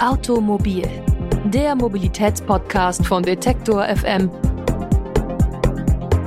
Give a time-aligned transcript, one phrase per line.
[0.00, 0.86] Automobil,
[1.46, 4.30] der Mobilitätspodcast von Detektor FM,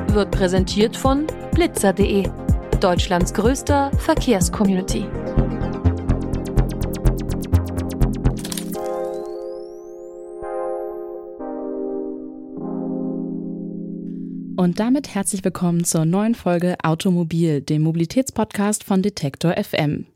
[0.08, 2.28] wird präsentiert von blitzer.de,
[2.82, 5.06] Deutschlands größter Verkehrscommunity.
[14.58, 20.08] Und damit herzlich willkommen zur neuen Folge Automobil, dem Mobilitätspodcast von Detektor FM.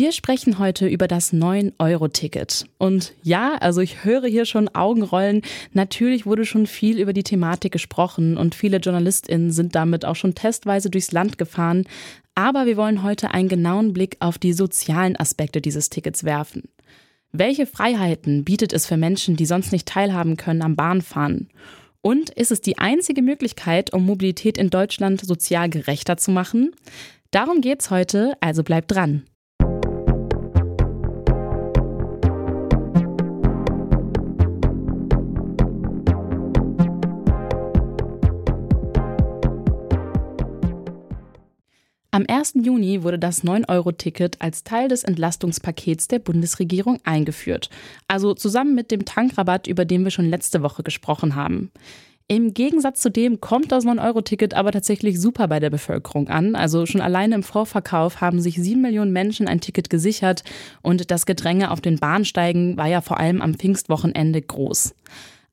[0.00, 2.64] Wir sprechen heute über das 9-Euro-Ticket.
[2.78, 5.42] Und ja, also ich höre hier schon Augenrollen.
[5.74, 10.34] Natürlich wurde schon viel über die Thematik gesprochen und viele JournalistInnen sind damit auch schon
[10.34, 11.84] testweise durchs Land gefahren.
[12.34, 16.62] Aber wir wollen heute einen genauen Blick auf die sozialen Aspekte dieses Tickets werfen.
[17.30, 21.50] Welche Freiheiten bietet es für Menschen, die sonst nicht teilhaben können am Bahnfahren?
[22.00, 26.74] Und ist es die einzige Möglichkeit, um Mobilität in Deutschland sozial gerechter zu machen?
[27.30, 29.24] Darum geht's heute, also bleibt dran.
[42.12, 42.54] Am 1.
[42.64, 47.70] Juni wurde das 9-Euro-Ticket als Teil des Entlastungspakets der Bundesregierung eingeführt.
[48.08, 51.70] Also zusammen mit dem Tankrabatt, über den wir schon letzte Woche gesprochen haben.
[52.26, 56.56] Im Gegensatz zu dem kommt das 9-Euro-Ticket aber tatsächlich super bei der Bevölkerung an.
[56.56, 60.42] Also schon alleine im Vorverkauf haben sich sieben Millionen Menschen ein Ticket gesichert
[60.82, 64.94] und das Gedränge auf den Bahnsteigen war ja vor allem am Pfingstwochenende groß.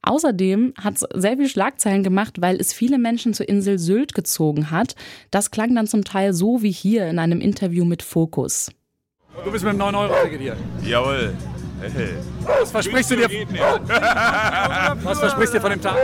[0.02, 4.72] Außerdem hat es sehr viel Schlagzeilen gemacht, weil es viele Menschen zur Insel Sylt gezogen
[4.72, 4.96] hat.
[5.32, 8.72] Das klang dann zum Teil so wie hier in einem Interview mit Focus.
[9.44, 10.58] Du bist mit dem 9-Euro-Ticket hier.
[10.84, 11.34] Jawohl.
[11.82, 12.10] Hey.
[12.44, 13.30] Was versprichst du dir?
[15.04, 15.98] Was versprichst du dir von dem Tag?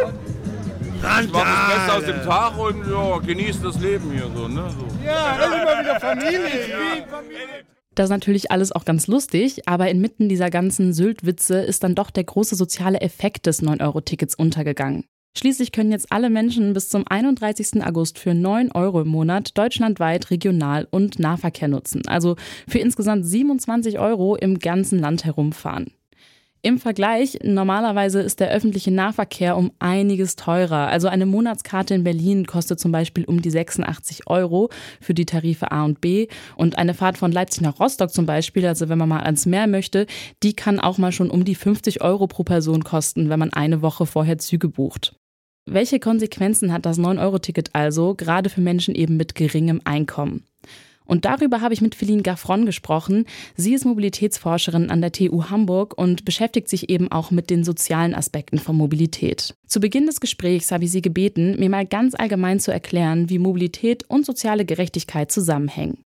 [1.22, 4.70] Ich mach das Beste aus dem Tag und ja, genieß das Leben hier so, ne?
[4.70, 5.06] So.
[5.06, 6.70] Ja, das ist immer wieder Familie.
[6.70, 7.06] Ja.
[7.96, 12.10] Das ist natürlich alles auch ganz lustig, aber inmitten dieser ganzen Sylt-Witze ist dann doch
[12.10, 15.06] der große soziale Effekt des 9-Euro-Tickets untergegangen.
[15.36, 17.84] Schließlich können jetzt alle Menschen bis zum 31.
[17.84, 22.04] August für 9 Euro im Monat deutschlandweit Regional- und Nahverkehr nutzen.
[22.08, 22.36] Also
[22.68, 25.92] für insgesamt 27 Euro im ganzen Land herumfahren.
[26.66, 30.88] Im Vergleich, normalerweise ist der öffentliche Nahverkehr um einiges teurer.
[30.88, 34.70] Also eine Monatskarte in Berlin kostet zum Beispiel um die 86 Euro
[35.02, 36.30] für die Tarife A und B.
[36.56, 39.68] Und eine Fahrt von Leipzig nach Rostock zum Beispiel, also wenn man mal ans Meer
[39.68, 40.06] möchte,
[40.42, 43.82] die kann auch mal schon um die 50 Euro pro Person kosten, wenn man eine
[43.82, 45.18] Woche vorher Züge bucht.
[45.66, 50.46] Welche Konsequenzen hat das 9-Euro-Ticket also, gerade für Menschen eben mit geringem Einkommen?
[51.06, 53.26] Und darüber habe ich mit Feline Gaffron gesprochen.
[53.56, 58.16] Sie ist Mobilitätsforscherin an der TU Hamburg und beschäftigt sich eben auch mit den sozialen
[58.16, 59.56] Aspekten von Mobilität.
[59.68, 63.40] Zu Beginn des Gesprächs habe ich sie gebeten, mir mal ganz allgemein zu erklären, wie
[63.40, 66.04] Mobilität und soziale Gerechtigkeit zusammenhängen.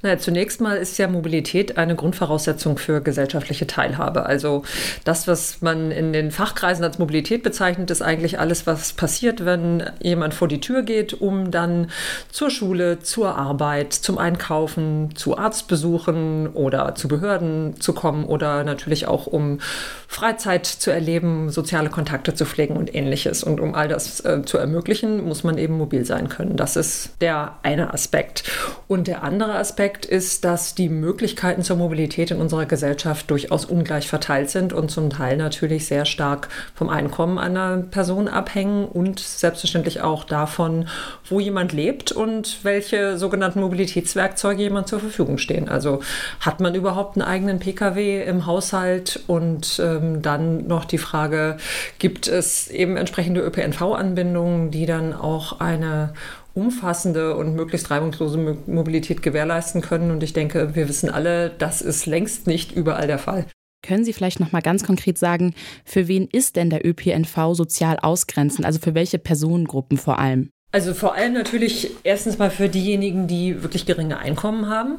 [0.00, 4.26] Na, zunächst mal ist ja Mobilität eine Grundvoraussetzung für gesellschaftliche Teilhabe.
[4.26, 4.62] Also
[5.02, 9.82] das, was man in den Fachkreisen als Mobilität bezeichnet, ist eigentlich alles, was passiert, wenn
[10.00, 11.90] jemand vor die Tür geht, um dann
[12.30, 19.08] zur Schule, zur Arbeit, zum Einkaufen, zu Arztbesuchen oder zu Behörden zu kommen oder natürlich
[19.08, 19.58] auch um
[20.06, 23.42] Freizeit zu erleben, soziale Kontakte zu pflegen und ähnliches.
[23.42, 26.56] Und um all das äh, zu ermöglichen, muss man eben mobil sein können.
[26.56, 28.44] Das ist der eine Aspekt.
[28.86, 33.64] Und der andere Aspekt, Aspekt ist, dass die Möglichkeiten zur Mobilität in unserer Gesellschaft durchaus
[33.64, 39.18] ungleich verteilt sind und zum Teil natürlich sehr stark vom Einkommen einer Person abhängen und
[39.18, 40.88] selbstverständlich auch davon,
[41.26, 45.70] wo jemand lebt und welche sogenannten Mobilitätswerkzeuge jemand zur Verfügung stehen.
[45.70, 46.00] Also
[46.40, 51.56] hat man überhaupt einen eigenen Pkw im Haushalt und ähm, dann noch die Frage,
[51.98, 56.12] gibt es eben entsprechende ÖPNV-Anbindungen, die dann auch eine
[56.58, 60.10] umfassende und möglichst reibungslose Mobilität gewährleisten können.
[60.10, 63.46] Und ich denke, wir wissen alle, das ist längst nicht überall der Fall.
[63.86, 65.54] Können Sie vielleicht noch mal ganz konkret sagen,
[65.84, 68.66] für wen ist denn der ÖPNV sozial ausgrenzend?
[68.66, 70.50] Also für welche Personengruppen vor allem?
[70.70, 74.98] Also vor allem natürlich erstens mal für diejenigen, die wirklich geringe Einkommen haben.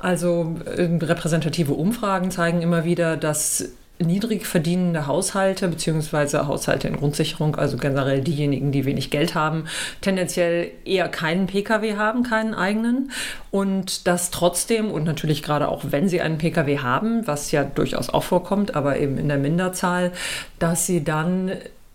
[0.00, 7.56] Also äh, repräsentative Umfragen zeigen immer wieder, dass niedrig verdienende Haushalte beziehungsweise Haushalte in Grundsicherung,
[7.56, 9.66] also generell diejenigen, die wenig Geld haben,
[10.00, 13.12] tendenziell eher keinen Pkw haben, keinen eigenen.
[13.50, 18.10] Und das trotzdem und natürlich gerade auch wenn sie einen Pkw haben, was ja durchaus
[18.10, 20.12] auch vorkommt, aber eben in der Minderzahl,
[20.58, 21.52] dass sie dann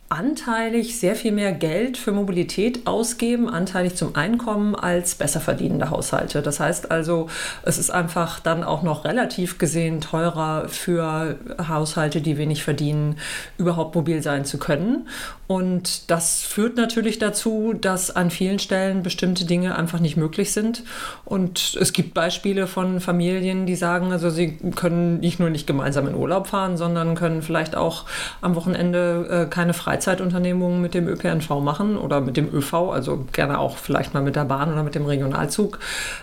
[0.10, 6.42] anteilig sehr viel mehr Geld für Mobilität ausgeben, anteilig zum Einkommen als besser verdienende Haushalte.
[6.42, 7.30] Das heißt also,
[7.64, 13.18] es ist einfach dann auch noch relativ gesehen teurer für Haushalte, die wenig verdienen,
[13.60, 15.08] überhaupt mobil sein zu können.
[15.52, 20.84] Und das führt natürlich dazu, dass an vielen Stellen bestimmte Dinge einfach nicht möglich sind.
[21.26, 26.08] Und es gibt Beispiele von Familien, die sagen, also sie können nicht nur nicht gemeinsam
[26.08, 28.06] in Urlaub fahren, sondern können vielleicht auch
[28.42, 33.58] am Wochenende äh, keine Freizeitunternehmungen mit dem ÖPNV machen oder mit dem ÖV, also gerne
[33.58, 35.80] auch vielleicht mal mit der Bahn oder mit dem Regionalzug,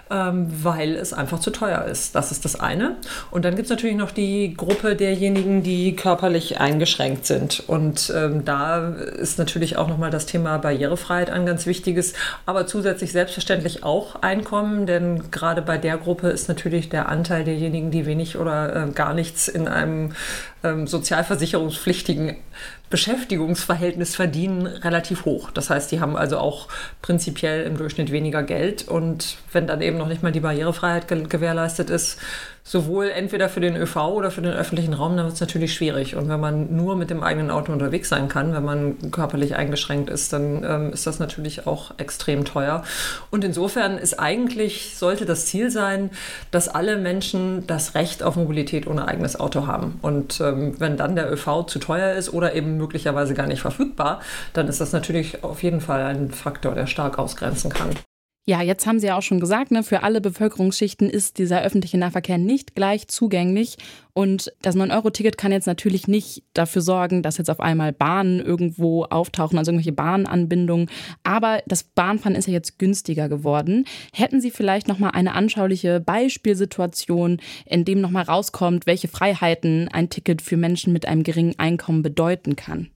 [0.08, 2.14] ähm, weil es einfach zu teuer ist.
[2.14, 2.94] Das ist das eine.
[3.32, 7.64] Und dann gibt es natürlich noch die Gruppe derjenigen, die körperlich eingeschränkt sind.
[7.66, 12.14] Und ähm, da ist natürlich auch nochmal das Thema Barrierefreiheit ein ganz wichtiges,
[12.44, 17.90] aber zusätzlich selbstverständlich auch Einkommen, denn gerade bei der Gruppe ist natürlich der Anteil derjenigen,
[17.90, 20.12] die wenig oder äh, gar nichts in einem
[20.62, 22.36] ähm, sozialversicherungspflichtigen
[22.88, 25.50] Beschäftigungsverhältnis verdienen, relativ hoch.
[25.50, 26.68] Das heißt, die haben also auch
[27.02, 28.86] prinzipiell im Durchschnitt weniger Geld.
[28.86, 32.18] Und wenn dann eben noch nicht mal die Barrierefreiheit gewährleistet ist,
[32.66, 36.16] sowohl entweder für den ÖV oder für den öffentlichen Raum, dann wird es natürlich schwierig.
[36.16, 40.10] Und wenn man nur mit dem eigenen Auto unterwegs sein kann, wenn man körperlich eingeschränkt
[40.10, 42.82] ist, dann ähm, ist das natürlich auch extrem teuer.
[43.30, 46.10] Und insofern ist eigentlich, sollte das Ziel sein,
[46.50, 50.00] dass alle Menschen das Recht auf Mobilität ohne eigenes Auto haben.
[50.02, 54.20] Und ähm, wenn dann der ÖV zu teuer ist oder eben möglicherweise gar nicht verfügbar,
[54.54, 57.90] dann ist das natürlich auf jeden Fall ein Faktor, der stark ausgrenzen kann.
[58.48, 61.98] Ja, jetzt haben Sie ja auch schon gesagt, ne, für alle Bevölkerungsschichten ist dieser öffentliche
[61.98, 63.76] Nahverkehr nicht gleich zugänglich.
[64.12, 69.02] Und das 9-Euro-Ticket kann jetzt natürlich nicht dafür sorgen, dass jetzt auf einmal Bahnen irgendwo
[69.02, 70.88] auftauchen, also irgendwelche Bahnanbindungen.
[71.24, 73.84] Aber das Bahnfahren ist ja jetzt günstiger geworden.
[74.12, 80.40] Hätten Sie vielleicht nochmal eine anschauliche Beispielsituation, in dem nochmal rauskommt, welche Freiheiten ein Ticket
[80.40, 82.90] für Menschen mit einem geringen Einkommen bedeuten kann?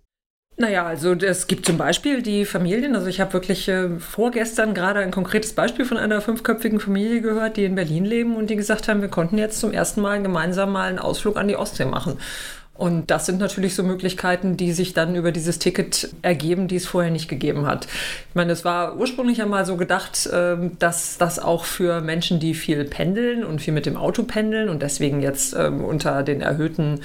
[0.61, 5.01] Naja, also es gibt zum Beispiel die Familien, also ich habe wirklich äh, vorgestern gerade
[5.01, 8.87] ein konkretes Beispiel von einer fünfköpfigen Familie gehört, die in Berlin leben und die gesagt
[8.87, 12.19] haben, wir konnten jetzt zum ersten Mal gemeinsam mal einen Ausflug an die Ostsee machen.
[12.81, 16.87] Und das sind natürlich so Möglichkeiten, die sich dann über dieses Ticket ergeben, die es
[16.87, 17.85] vorher nicht gegeben hat.
[18.31, 22.55] Ich meine, es war ursprünglich einmal so gedacht, ähm, dass das auch für Menschen, die
[22.55, 27.01] viel pendeln und viel mit dem Auto pendeln und deswegen jetzt ähm, unter den erhöhten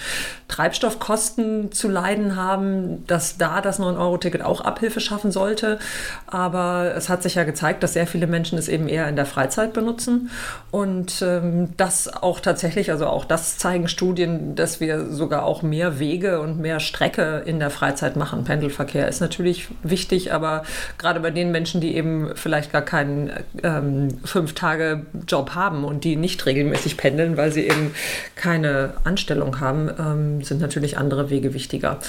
[0.48, 5.80] Treibstoffkosten zu leiden haben, dass da das 9-Euro-Ticket auch Abhilfe schaffen sollte.
[6.26, 9.26] Aber es hat sich ja gezeigt, dass sehr viele Menschen es eben eher in der
[9.26, 10.30] Freizeit benutzen
[10.72, 16.00] und ähm, das auch tatsächlich, also auch das zeigen Studien, dass wir sogar auch mehr
[16.00, 18.44] Wege und mehr Strecke in der Freizeit machen.
[18.44, 20.64] Pendelverkehr ist natürlich wichtig, aber
[20.98, 23.32] gerade bei den Menschen, die eben vielleicht gar keinen
[23.64, 27.94] ähm, Fünf-Tage-Job haben und die nicht regelmäßig pendeln, weil sie eben
[28.36, 32.00] keine Anstellung haben, ähm, sind natürlich andere Wege wichtiger.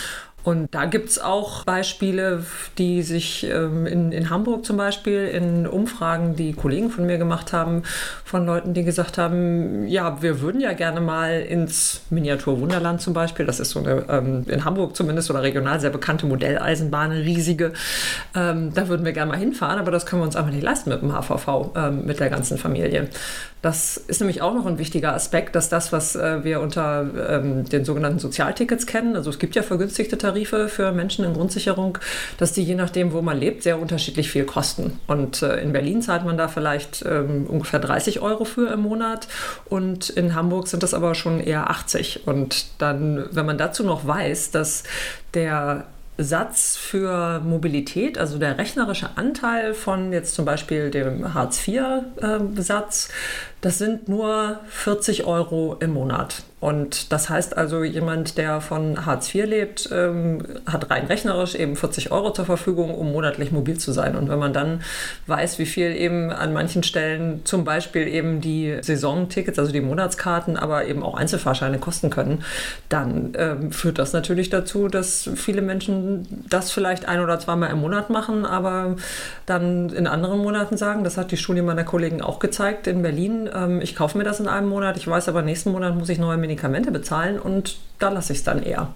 [0.46, 2.44] Und da gibt es auch Beispiele,
[2.78, 7.52] die sich ähm, in, in Hamburg zum Beispiel in Umfragen, die Kollegen von mir gemacht
[7.52, 7.82] haben,
[8.24, 13.44] von Leuten, die gesagt haben, ja, wir würden ja gerne mal ins Miniaturwunderland zum Beispiel,
[13.44, 17.72] das ist so eine ähm, in Hamburg zumindest oder regional sehr bekannte Modelleisenbahn, riesige,
[18.36, 20.90] ähm, da würden wir gerne mal hinfahren, aber das können wir uns einfach nicht leisten
[20.90, 23.08] mit dem HVV, mit der ganzen Familie.
[23.66, 27.68] Das ist nämlich auch noch ein wichtiger Aspekt, dass das, was äh, wir unter ähm,
[27.68, 31.98] den sogenannten Sozialtickets kennen, also es gibt ja vergünstigte Tarife für Menschen in Grundsicherung,
[32.38, 35.00] dass die je nachdem, wo man lebt, sehr unterschiedlich viel kosten.
[35.08, 39.26] Und äh, in Berlin zahlt man da vielleicht ähm, ungefähr 30 Euro für im Monat
[39.64, 42.28] und in Hamburg sind das aber schon eher 80.
[42.28, 44.84] Und dann, wenn man dazu noch weiß, dass
[45.34, 45.86] der
[46.18, 53.10] Satz für Mobilität, also der rechnerische Anteil von jetzt zum Beispiel dem Hartz-IV-Satz,
[53.60, 56.42] das sind nur 40 Euro im Monat.
[56.58, 61.76] Und das heißt also, jemand, der von Hartz IV lebt, ähm, hat rein rechnerisch eben
[61.76, 64.16] 40 Euro zur Verfügung, um monatlich mobil zu sein.
[64.16, 64.80] Und wenn man dann
[65.26, 70.56] weiß, wie viel eben an manchen Stellen zum Beispiel eben die Saisontickets, also die Monatskarten,
[70.56, 72.42] aber eben auch Einzelfahrscheine kosten können,
[72.88, 77.80] dann ähm, führt das natürlich dazu, dass viele Menschen das vielleicht ein oder zweimal im
[77.80, 78.96] Monat machen, aber
[79.44, 83.45] dann in anderen Monaten sagen, das hat die Studie meiner Kollegen auch gezeigt in Berlin,
[83.54, 86.18] ähm, ich kaufe mir das in einem Monat, ich weiß aber, nächsten Monat muss ich
[86.18, 88.94] neue Medikamente bezahlen und da lasse ich es dann eher.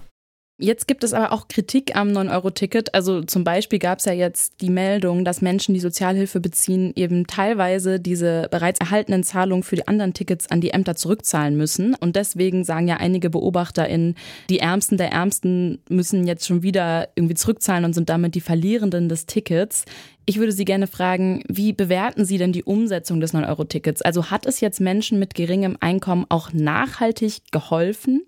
[0.61, 2.93] Jetzt gibt es aber auch Kritik am 9-Euro-Ticket.
[2.93, 7.25] Also zum Beispiel gab es ja jetzt die Meldung, dass Menschen, die Sozialhilfe beziehen, eben
[7.25, 11.95] teilweise diese bereits erhaltenen Zahlungen für die anderen Tickets an die Ämter zurückzahlen müssen.
[11.95, 14.13] Und deswegen sagen ja einige BeobachterInnen,
[14.51, 19.09] die Ärmsten der Ärmsten müssen jetzt schon wieder irgendwie zurückzahlen und sind damit die Verlierenden
[19.09, 19.85] des Tickets.
[20.31, 24.01] Ich würde Sie gerne fragen, wie bewerten Sie denn die Umsetzung des 9-Euro-Tickets?
[24.01, 28.21] Also hat es jetzt Menschen mit geringem Einkommen auch nachhaltig geholfen?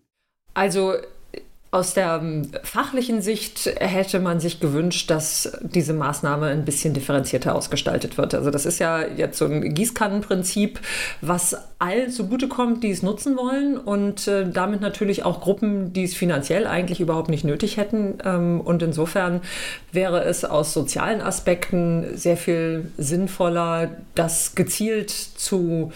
[0.54, 0.96] Also
[1.74, 7.56] Aus der ähm, fachlichen Sicht hätte man sich gewünscht, dass diese Maßnahme ein bisschen differenzierter
[7.56, 8.36] ausgestaltet wird.
[8.36, 10.80] Also das ist ja jetzt so ein Gießkannenprinzip,
[11.22, 16.14] was allen zugutekommt, die es nutzen wollen und äh, damit natürlich auch Gruppen, die es
[16.14, 18.20] finanziell eigentlich überhaupt nicht nötig hätten.
[18.24, 19.42] Ähm, und insofern
[19.92, 25.92] wäre es aus sozialen Aspekten sehr viel sinnvoller, das gezielt zu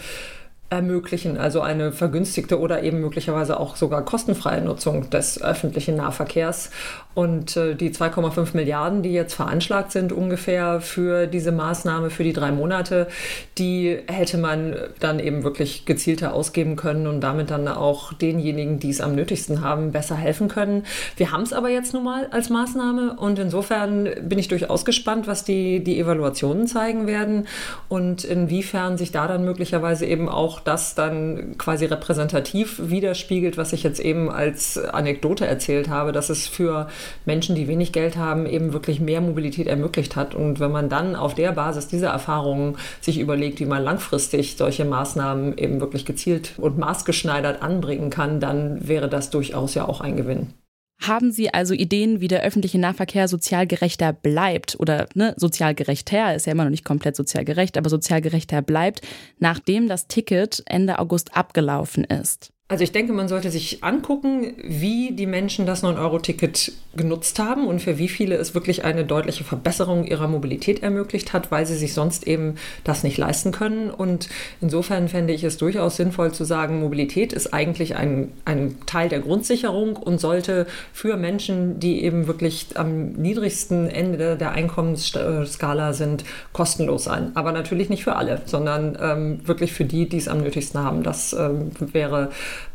[0.70, 6.70] ermöglichen, also eine vergünstigte oder eben möglicherweise auch sogar kostenfreie Nutzung des öffentlichen Nahverkehrs.
[7.14, 12.32] Und äh, die 2,5 Milliarden, die jetzt veranschlagt sind ungefähr für diese Maßnahme für die
[12.32, 13.08] drei Monate,
[13.56, 18.90] die hätte man dann eben wirklich gezielter ausgeben können und damit dann auch denjenigen, die
[18.90, 20.84] es am nötigsten haben, besser helfen können.
[21.16, 25.26] Wir haben es aber jetzt nun mal als Maßnahme und insofern bin ich durchaus gespannt,
[25.26, 27.48] was die, die Evaluationen zeigen werden
[27.88, 33.82] und inwiefern sich da dann möglicherweise eben auch das dann quasi repräsentativ widerspiegelt, was ich
[33.82, 36.88] jetzt eben als Anekdote erzählt habe, dass es für
[37.24, 40.34] Menschen, die wenig Geld haben, eben wirklich mehr Mobilität ermöglicht hat.
[40.34, 44.84] Und wenn man dann auf der Basis dieser Erfahrungen sich überlegt, wie man langfristig solche
[44.84, 50.16] Maßnahmen eben wirklich gezielt und maßgeschneidert anbringen kann, dann wäre das durchaus ja auch ein
[50.16, 50.54] Gewinn.
[51.00, 56.34] Haben Sie also Ideen, wie der öffentliche Nahverkehr sozial gerechter bleibt oder ne, sozial gerechter,
[56.34, 59.02] ist ja immer noch nicht komplett sozial gerecht, aber sozial gerechter bleibt,
[59.38, 62.52] nachdem das Ticket Ende August abgelaufen ist?
[62.70, 67.80] Also ich denke, man sollte sich angucken, wie die Menschen das 9-Euro-Ticket genutzt haben und
[67.80, 71.94] für wie viele es wirklich eine deutliche Verbesserung ihrer Mobilität ermöglicht hat, weil sie sich
[71.94, 73.88] sonst eben das nicht leisten können.
[73.90, 74.28] Und
[74.60, 79.20] insofern fände ich es durchaus sinnvoll zu sagen, Mobilität ist eigentlich ein, ein Teil der
[79.20, 87.04] Grundsicherung und sollte für Menschen, die eben wirklich am niedrigsten Ende der Einkommensskala sind, kostenlos
[87.04, 87.30] sein.
[87.34, 91.02] Aber natürlich nicht für alle, sondern ähm, wirklich für die, die es am nötigsten haben.
[91.02, 92.28] Das ähm, wäre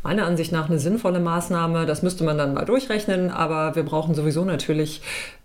[0.03, 1.85] meiner Ansicht nach eine sinnvolle Maßnahme.
[1.85, 5.01] Das müsste man dann mal durchrechnen, aber wir brauchen sowieso natürlich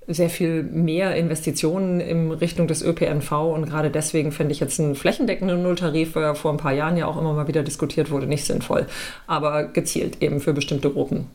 [0.09, 4.95] sehr viel mehr Investitionen in Richtung des ÖPNV und gerade deswegen finde ich jetzt einen
[4.95, 8.47] flächendeckenden Nulltarif, der vor ein paar Jahren ja auch immer mal wieder diskutiert wurde, nicht
[8.47, 8.87] sinnvoll,
[9.27, 11.27] aber gezielt eben für bestimmte Gruppen.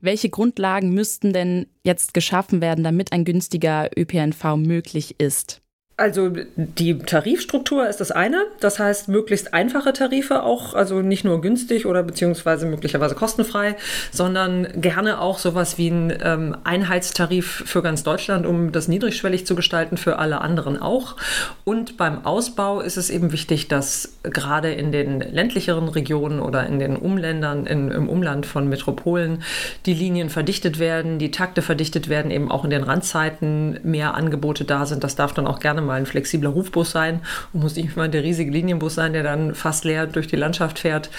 [0.00, 5.63] Welche Grundlagen müssten denn jetzt geschaffen werden, damit ein günstiger ÖPNV möglich ist?
[5.96, 11.40] Also die Tarifstruktur ist das eine, das heißt möglichst einfache Tarife auch, also nicht nur
[11.40, 13.76] günstig oder beziehungsweise möglicherweise kostenfrei,
[14.10, 19.54] sondern gerne auch sowas wie ein ähm, Einheitstarif für ganz Deutschland, um das niedrigschwellig zu
[19.54, 21.14] gestalten, für alle anderen auch.
[21.62, 26.80] Und beim Ausbau ist es eben wichtig, dass gerade in den ländlicheren Regionen oder in
[26.80, 29.44] den Umländern, in, im Umland von Metropolen
[29.86, 34.64] die Linien verdichtet werden, die Takte verdichtet werden, eben auch in den Randzeiten mehr Angebote
[34.64, 35.04] da sind.
[35.04, 37.20] Das darf dann auch gerne mal ein flexibler Rufbus sein
[37.52, 40.80] und muss nicht mal der riesige Linienbus sein, der dann fast leer durch die Landschaft
[40.80, 41.10] fährt.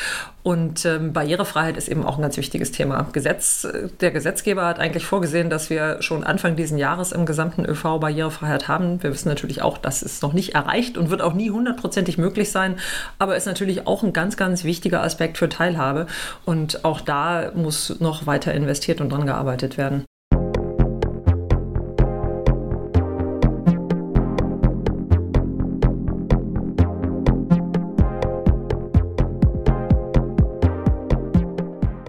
[0.44, 3.08] Und ähm, Barrierefreiheit ist eben auch ein ganz wichtiges Thema.
[3.14, 3.68] Gesetz,
[4.00, 8.68] der Gesetzgeber hat eigentlich vorgesehen, dass wir schon Anfang dieses Jahres im gesamten ÖV Barrierefreiheit
[8.68, 9.02] haben.
[9.02, 12.52] Wir wissen natürlich auch, das ist noch nicht erreicht und wird auch nie hundertprozentig möglich
[12.52, 12.76] sein,
[13.18, 16.06] aber ist natürlich auch ein ganz, ganz wichtiger Aspekt für Teilhabe.
[16.46, 20.06] Und auch da muss noch weiter investiert und dran gearbeitet werden.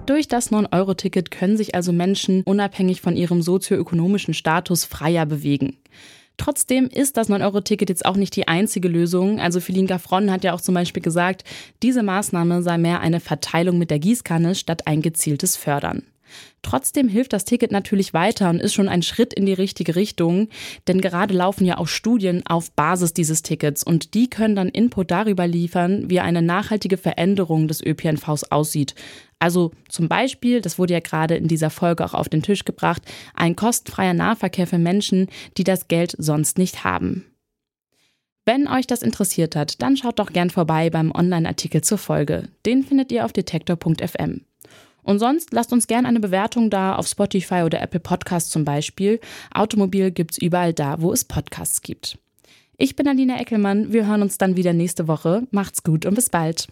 [0.06, 5.76] Durch das 9-Euro-Ticket können sich also Menschen unabhängig von ihrem sozioökonomischen Status freier bewegen.
[6.36, 9.40] Trotzdem ist das 9-Euro-Ticket jetzt auch nicht die einzige Lösung.
[9.40, 11.42] Also Feline Gaffron hat ja auch zum Beispiel gesagt,
[11.82, 16.04] diese Maßnahme sei mehr eine Verteilung mit der Gießkanne statt ein gezieltes Fördern.
[16.62, 20.48] Trotzdem hilft das Ticket natürlich weiter und ist schon ein Schritt in die richtige Richtung,
[20.88, 25.10] denn gerade laufen ja auch Studien auf Basis dieses Tickets und die können dann Input
[25.10, 28.94] darüber liefern, wie eine nachhaltige Veränderung des ÖPNVs aussieht.
[29.38, 33.02] Also zum Beispiel, das wurde ja gerade in dieser Folge auch auf den Tisch gebracht,
[33.34, 35.28] ein kostenfreier Nahverkehr für Menschen,
[35.58, 37.26] die das Geld sonst nicht haben.
[38.48, 42.48] Wenn euch das interessiert hat, dann schaut doch gern vorbei beim Online-Artikel zur Folge.
[42.64, 44.45] Den findet ihr auf detektor.fm.
[45.06, 49.20] Und sonst lasst uns gerne eine Bewertung da auf Spotify oder Apple Podcasts zum Beispiel.
[49.54, 52.18] Automobil gibt's überall da, wo es Podcasts gibt.
[52.76, 53.92] Ich bin Alina Eckelmann.
[53.92, 55.44] Wir hören uns dann wieder nächste Woche.
[55.52, 56.66] Macht's gut und bis bald.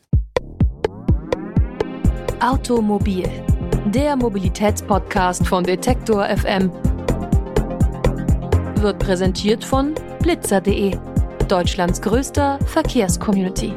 [2.41, 3.31] Automobil,
[3.87, 6.73] der Mobilitätspodcast von Detektor FM,
[8.81, 10.99] wird präsentiert von blitzer.de,
[11.49, 13.73] Deutschlands größter Verkehrscommunity.